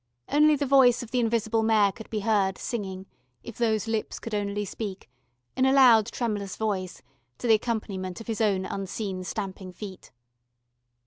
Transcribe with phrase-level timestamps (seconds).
[0.29, 3.05] Only the voice of the invisible Mayor could be heard, singing,
[3.43, 5.11] "If those lips could only speak,"
[5.55, 7.03] in a loud tremulous voice,
[7.37, 10.09] to the accompaniment of his own unseen stamping feet.